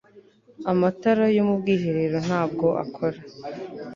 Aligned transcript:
amatara 0.71 1.25
yo 1.37 1.43
mu 1.47 1.55
bwiherero 1.59 2.17
ntabwo 2.27 2.65
akora 2.83 3.19